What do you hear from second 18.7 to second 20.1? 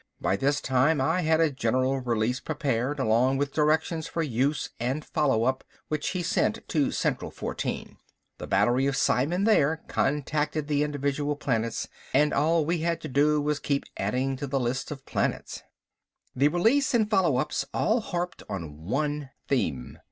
one theme.